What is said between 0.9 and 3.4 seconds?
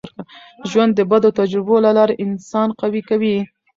د بدو تجربو له لاري انسان قوي کوي.